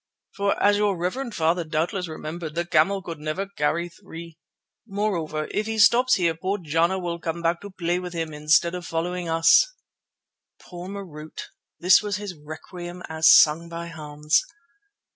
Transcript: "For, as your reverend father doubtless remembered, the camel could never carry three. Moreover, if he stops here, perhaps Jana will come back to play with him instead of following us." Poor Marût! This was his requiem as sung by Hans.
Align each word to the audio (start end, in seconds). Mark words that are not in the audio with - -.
"For, 0.35 0.59
as 0.59 0.77
your 0.77 0.97
reverend 0.97 1.35
father 1.35 1.63
doubtless 1.63 2.07
remembered, 2.07 2.55
the 2.55 2.65
camel 2.65 3.03
could 3.03 3.19
never 3.19 3.45
carry 3.45 3.87
three. 3.87 4.39
Moreover, 4.87 5.47
if 5.51 5.67
he 5.67 5.77
stops 5.77 6.15
here, 6.15 6.33
perhaps 6.33 6.67
Jana 6.71 6.97
will 6.97 7.19
come 7.19 7.43
back 7.43 7.61
to 7.61 7.69
play 7.69 7.99
with 7.99 8.13
him 8.15 8.33
instead 8.33 8.73
of 8.73 8.83
following 8.83 9.29
us." 9.29 9.71
Poor 10.59 10.89
Marût! 10.89 11.41
This 11.79 12.01
was 12.01 12.15
his 12.17 12.33
requiem 12.35 13.03
as 13.09 13.29
sung 13.29 13.69
by 13.69 13.89
Hans. 13.89 14.41